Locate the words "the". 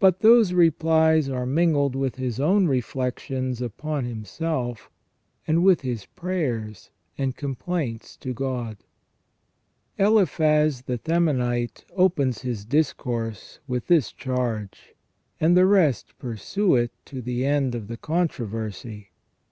10.82-10.98, 15.56-15.66, 17.22-17.46, 17.86-17.96